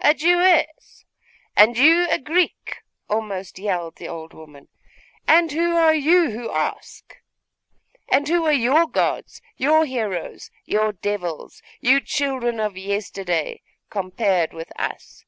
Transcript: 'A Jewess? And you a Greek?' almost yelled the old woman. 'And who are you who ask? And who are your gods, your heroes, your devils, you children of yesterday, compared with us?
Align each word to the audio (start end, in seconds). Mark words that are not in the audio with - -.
'A 0.00 0.12
Jewess? 0.12 1.06
And 1.56 1.78
you 1.78 2.06
a 2.10 2.18
Greek?' 2.18 2.82
almost 3.08 3.58
yelled 3.58 3.96
the 3.96 4.06
old 4.06 4.34
woman. 4.34 4.68
'And 5.26 5.50
who 5.50 5.74
are 5.76 5.94
you 5.94 6.28
who 6.30 6.50
ask? 6.52 7.16
And 8.06 8.28
who 8.28 8.44
are 8.44 8.52
your 8.52 8.86
gods, 8.86 9.40
your 9.56 9.86
heroes, 9.86 10.50
your 10.66 10.92
devils, 10.92 11.62
you 11.80 12.00
children 12.02 12.60
of 12.60 12.76
yesterday, 12.76 13.62
compared 13.88 14.52
with 14.52 14.70
us? 14.78 15.24